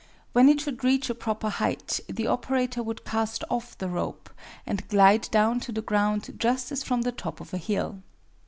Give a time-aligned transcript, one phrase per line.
[0.33, 4.31] When it should reach a proper height the operator would cast off the rope
[4.65, 8.01] and glide down to the ground just as from the top of a hill.